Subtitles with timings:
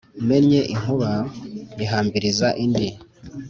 [0.29, 1.09] Mennye inkuba
[1.75, 2.89] nyihambiriza indi-